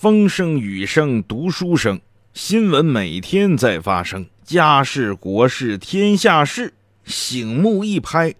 [0.00, 2.00] 风声雨声读书声，
[2.32, 8.32] 新闻每天在发生，家事国事天下事，醒目一拍，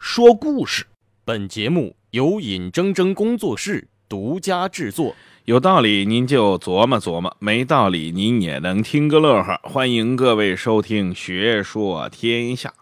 [0.00, 0.84] 说故事。
[1.24, 5.14] 本节目由尹铮铮工作室独家制作。
[5.44, 9.60] 有道理您就琢磨琢磨，没道理您也能听个乐呵。
[9.62, 12.74] 欢迎各位收听《学说天下》。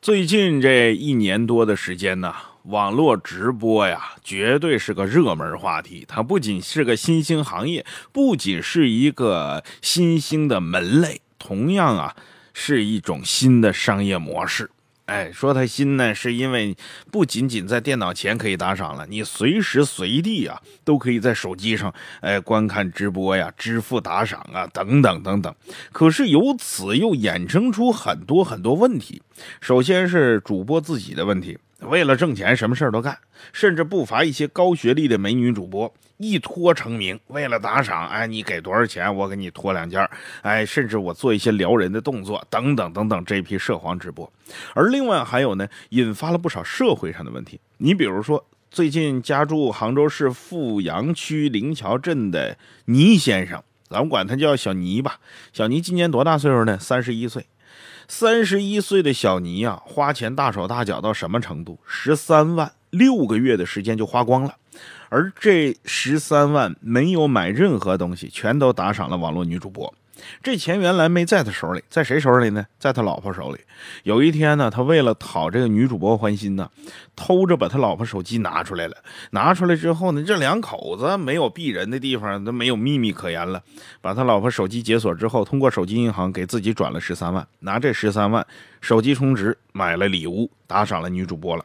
[0.00, 2.34] 最近这一年多的时间呢。
[2.64, 6.04] 网络直播呀，绝对是个热门话题。
[6.08, 12.16] 它不仅是个新兴行业，不仅是一个新兴的门类，同样啊，
[12.54, 14.70] 是一种新的商业模式。
[15.04, 16.74] 哎，说它新呢，是因为
[17.12, 25.54] 不仅仅在电脑前可以打赏了，你随时随地啊，都可以在手机上哎观看直播呀、支付打赏啊等等等等。
[25.92, 29.20] 可是由此又衍生出很多很多问题。
[29.60, 31.58] 首先是主播自己的问题。
[31.80, 33.18] 为了挣钱，什么事儿都干，
[33.52, 37.18] 甚至不乏一些高学历的美女主播一脱成名。
[37.26, 40.08] 为了打赏，哎，你给多少钱，我给你脱两件
[40.42, 44.30] 哎，甚至我做一些撩人的动作，等等等等，这批涉黄直播。
[44.74, 47.60] 而另外还有呢，引发了不少社会上的问题。
[47.78, 52.56] 你比如说，最近家住杭州市富阳区灵桥镇的
[52.86, 55.18] 倪先生，咱们管他叫小倪吧。
[55.52, 56.78] 小倪今年多大岁数呢？
[56.78, 57.44] 三十一岁。
[58.08, 61.78] 三十一岁的小尼呀，花钱大手大脚到什么程度？
[61.86, 64.54] 十三万，六个月的时间就花光了。
[65.08, 69.92] 而这十三万没有买任何东西，全都打赏了网络女主播。
[70.42, 72.64] 这钱原来没在他手里，在谁手里呢？
[72.78, 73.60] 在他老婆手里。
[74.04, 76.70] 有一天呢，他为了讨这个女主播欢心呢，
[77.14, 78.96] 偷着把他老婆手机拿出来了。
[79.32, 83.62] 拿出来之后呢，这两口子没有避人的地方，都没有秘密可言了。
[84.00, 88.44] 把他老婆手机解锁之后，通过手机银行给自己转了十三万，拿这十三万
[88.80, 91.64] 手机充值，买了礼物，打赏了女主播了。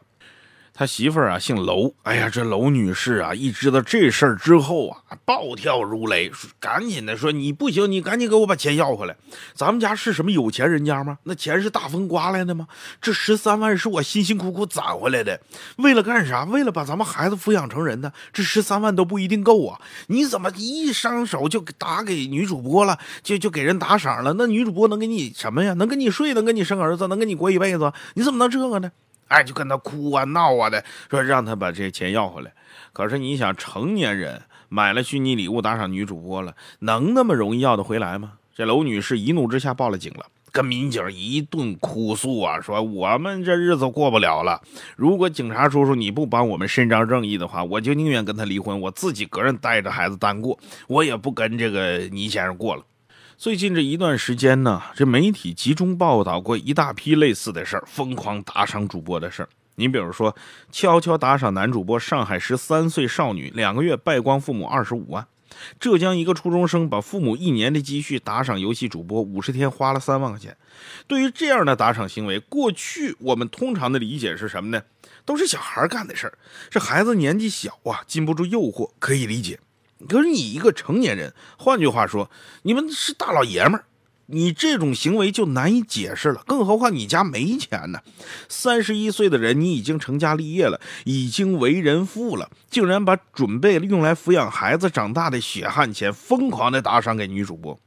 [0.80, 9.14] 他媳妇儿啊姓娄，哎呀，这娄女士啊，一知道这事儿之后啊，暴跳如雷，赶紧的说：“你不行，你赶紧给我把钱要回来。
[9.52, 11.18] 咱们家是什么有钱人家吗？
[11.24, 12.66] 那钱是大风刮来的吗？
[12.98, 15.38] 这十三万是我辛辛苦苦攒回来的，
[15.76, 16.44] 为了干啥？
[16.44, 18.10] 为了把咱们孩子抚养成人呢？
[18.32, 19.78] 这十三万都不一定够啊！
[20.06, 24.32] 你怎么一上手就打给女主播了，就就给人打赏了？
[24.38, 25.74] 那女主播能给你什么呀？
[25.74, 27.92] 能跟你睡，能跟你生儿子，能跟你过一辈子？
[28.14, 28.90] 你怎么能这个呢？”
[29.30, 32.52] 哎，就跟他哭啊闹啊的，说让他把这些钱要回来。
[32.92, 38.32] 可是你想，成年人买了虚拟礼物打赏女主播了，能那么容易要得回来吗？
[38.54, 44.60] 这娄女士一怒之下报了警了，跟民警一顿哭诉啊，说我们这日子过不了了。
[44.96, 50.58] 如果警察叔叔你不帮我们伸张正义的话，我就宁愿跟他离婚，我自己个人带着孩子单过，
[50.88, 52.82] 我也不跟这个倪先生过了。
[53.40, 59.48] 最近这一段时间呢，这媒体集中报道过一大批类似的事儿，疯狂打赏主播的事儿。
[59.76, 60.36] 你比如说，
[60.70, 65.24] 悄悄打赏男主播上海十三岁少女，两个月败光父母二十五万；
[65.78, 70.54] 浙江一个初中生把父母一年的积蓄打赏游戏主播，五十天花了三万块钱。
[71.06, 74.82] 对于这样的打赏行为，过去我们通常的理解是什么呢？
[75.24, 76.34] 都是小孩干的事儿，
[76.68, 79.58] 这孩子年纪小啊，禁不住诱惑，可以理解。
[80.08, 82.30] 可是你一个成年人，换句话说，
[82.62, 83.84] 你们是大老爷们儿，
[84.26, 86.42] 你这种行为就难以解释了。
[86.46, 88.00] 更何况你家没钱呢？
[88.48, 97.78] 三十一岁的人，你已经成家立业了，已经为人父了，竟然把准备用来抚养孩子长大的血汗钱疯狂的打赏给女主播。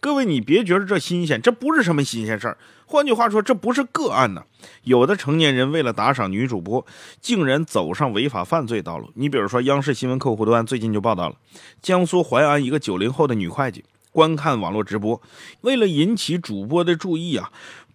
[0.00, 2.56] 各位，你别觉得这新鲜，这不是什么新鲜事儿。
[2.86, 4.44] 换句话说，这不是个案呢。
[4.84, 6.86] 有的成年人为了打赏女主播，
[7.20, 9.10] 竟然走上违法犯罪道路。
[9.14, 11.34] 你比如说，央视新闻客户端最近就报道了，
[11.82, 15.20] 江苏淮安一个九零后的女会计，观看网络直播，
[15.62, 17.50] 为了引起主播的注意啊，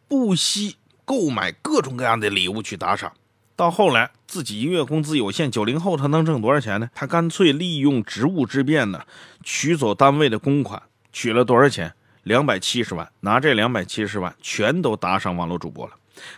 [0.09, 0.75] 不惜
[1.05, 3.13] 购买各种各样的礼物去打赏。
[3.55, 6.89] 到后来，自己一个月工资有限，九零后他能挣多少钱呢？
[6.93, 9.01] 他干脆利用职务之便呢，
[9.41, 10.83] 取走单位的公款。
[11.13, 11.93] 取了多少钱？
[12.23, 15.93] 两百七十万，拿这两百七十万全都打赏网络主播了。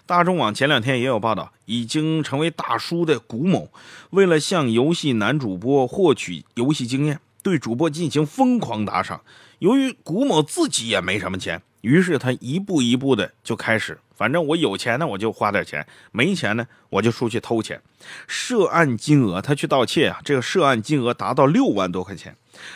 [0.06, 3.72] 大众网前两天也有报道，已经成为大叔的古某，
[4.10, 9.22] 为了向游戏男主播获取游戏经验，对主播进行疯狂打赏。
[9.60, 17.82] 由于古某自己也没什么钱，于是他一步一步的就开始，反正我有钱呢，我就花点钱；没钱呢，我就出去偷钱。
[18.28, 22.36] 涉案金额，他去盗窃啊，这个涉案金额达到六万多块钱。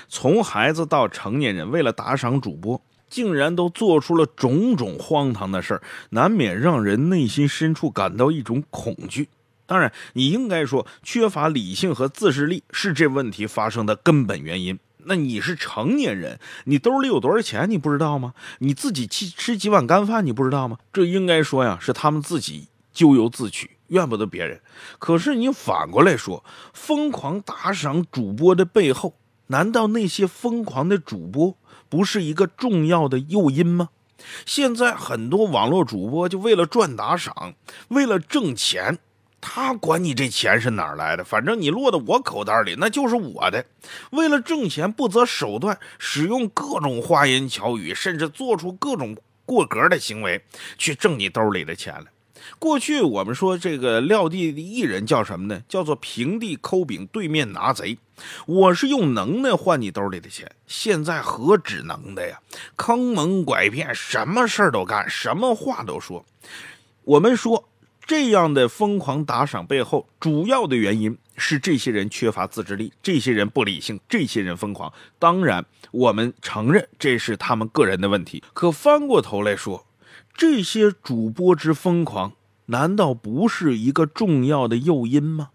[0.10, 9.30] 从孩子到成年人，为了打赏主播，竟然都做出了种种荒唐的事儿，难免让人内心深处感到一种恐惧。
[9.66, 14.78] 当然，你应该说，缺乏理性和自制力是这问题发生的根本原因。
[15.06, 18.34] 那你是成年人，你兜里有多少钱，你不知道吗？
[18.60, 20.78] 你自己吃吃几碗干饭，你不知道吗？
[20.92, 24.62] 这应该说呀，是他们自己咎由自取，怨不得别人。
[25.00, 26.44] 可是你反过来说，
[26.74, 29.16] 疯狂打赏主播的背后。
[29.48, 31.58] 难道那些疯狂的主播
[31.90, 33.90] 不是一个重要的诱因吗？
[34.46, 37.56] 现在很多网络主播就为了赚打赏，
[37.88, 39.00] 为了挣钱，
[39.42, 43.66] 他管你这钱是哪儿来的，反正你落到我口袋里，那就是我的。
[44.12, 49.16] 为了挣钱，不择手段，使用各种花言巧语，甚至做出各种
[49.46, 50.44] 过格的行为，
[50.78, 52.06] 去挣你兜里的钱了。
[52.58, 55.62] 过去我们说这个撂地的艺人叫什么呢？
[55.68, 57.98] 叫做平地抠饼，对面拿贼。
[58.46, 62.40] 我是用能耐换你兜里的钱，现在何止能耐呀？
[62.76, 66.26] 坑蒙拐骗，什么事儿都干，什么话都说。
[67.04, 67.69] 我们说
[68.10, 74.92] 这样的疯狂打赏背后，主要的原因是这些人缺乏自制力，这些人不理性，这些人疯狂。
[75.20, 78.44] 当然，我们承认这是他们个人的问题。
[78.54, 79.86] 可翻过头来说，
[80.34, 82.34] 这些主播之疯狂。
[82.66, 85.50] 难道不是一个重要的诱因吗？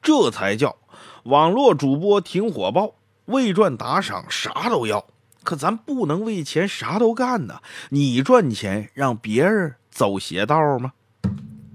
[0.00, 0.76] 这才叫
[1.24, 2.94] 网络主播挺火爆，
[3.26, 5.04] 为赚打赏啥都要。
[5.44, 7.60] 可咱不能为钱啥都干呢。
[7.90, 10.94] 你赚钱让别人走邪道吗？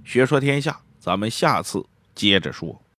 [0.04, 2.83] 学说天下，咱们下次接着说。